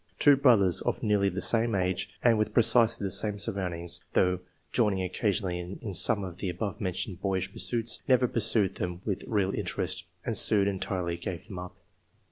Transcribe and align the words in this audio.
Two 0.17 0.35
brothers, 0.35 0.81
of 0.81 1.03
nearly 1.03 1.29
the 1.29 1.41
same 1.43 1.75
age, 1.75 2.09
and 2.23 2.35
with 2.39 2.55
precisely 2.55 3.03
the 3.05 3.11
same 3.11 3.37
surround 3.37 3.75
ings, 3.75 4.03
though 4.13 4.39
joining 4.71 5.03
occasionally 5.03 5.59
in 5.59 5.93
some 5.93 6.23
of 6.23 6.37
the 6.39 6.49
above 6.49 6.81
mentioned 6.81 7.21
boyish 7.21 7.53
pursuits, 7.53 7.99
never 8.07 8.27
pursued 8.27 8.73
them 8.77 9.01
with 9.05 9.23
real 9.27 9.53
interest, 9.53 10.05
and 10.25 10.35
soon 10.35 10.67
entirely 10.67 11.17
gave 11.17 11.47
them 11.47 11.59
up." 11.59 11.75